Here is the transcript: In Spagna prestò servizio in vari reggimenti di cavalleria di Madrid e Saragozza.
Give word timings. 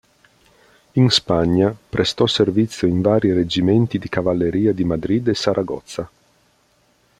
In 0.93 1.11
Spagna 1.11 1.77
prestò 1.89 2.25
servizio 2.25 2.87
in 2.87 3.01
vari 3.01 3.33
reggimenti 3.33 3.99
di 3.99 4.09
cavalleria 4.09 4.73
di 4.73 4.83
Madrid 4.83 5.27
e 5.27 5.35
Saragozza. 5.35 6.09